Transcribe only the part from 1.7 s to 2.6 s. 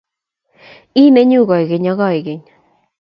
ak koigeny